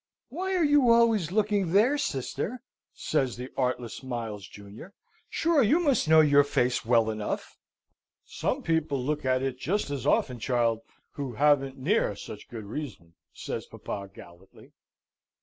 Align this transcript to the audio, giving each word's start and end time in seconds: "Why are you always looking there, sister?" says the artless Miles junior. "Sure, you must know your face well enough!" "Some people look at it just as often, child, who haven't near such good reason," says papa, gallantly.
"Why 0.29 0.55
are 0.55 0.63
you 0.63 0.89
always 0.89 1.31
looking 1.31 1.73
there, 1.73 1.95
sister?" 1.95 2.63
says 2.91 3.37
the 3.37 3.51
artless 3.55 4.01
Miles 4.01 4.47
junior. 4.47 4.95
"Sure, 5.29 5.61
you 5.61 5.79
must 5.79 6.07
know 6.07 6.21
your 6.21 6.43
face 6.43 6.83
well 6.83 7.11
enough!" 7.11 7.55
"Some 8.25 8.63
people 8.63 8.97
look 8.99 9.25
at 9.25 9.43
it 9.43 9.59
just 9.59 9.91
as 9.91 10.07
often, 10.07 10.39
child, 10.39 10.81
who 11.11 11.33
haven't 11.35 11.77
near 11.77 12.15
such 12.15 12.49
good 12.49 12.65
reason," 12.65 13.13
says 13.31 13.67
papa, 13.67 14.09
gallantly. 14.11 14.71